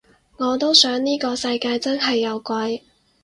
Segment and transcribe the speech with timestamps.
[0.37, 2.83] 我都想呢個世界真係有鬼